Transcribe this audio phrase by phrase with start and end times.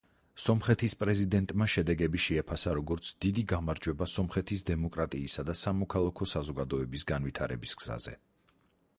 [0.43, 8.15] სომხეთის პრეზიდენტმა შედეგები შეაფასა, როგორც „დიდი გამარჯვება სომხეთის დემოკრატიისა და სამოქალაქო საზოგადოების განვითარების გზაზე“.